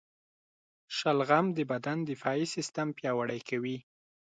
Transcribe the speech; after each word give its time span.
شلغم 0.97 1.45
د 1.57 1.59
بدن 1.71 1.97
دفاعي 2.11 2.45
سیستم 2.55 2.87
پیاوړی 2.97 3.39
کوي. 3.49 3.77